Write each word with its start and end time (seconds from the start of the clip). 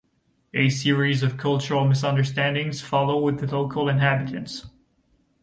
A 0.55 0.69
series 0.69 1.21
of 1.21 1.37
cultural 1.37 1.87
misunderstandings 1.87 2.81
follow 2.81 3.21
with 3.21 3.39
the 3.39 3.45
local 3.55 3.87
inhabitants. 3.87 4.65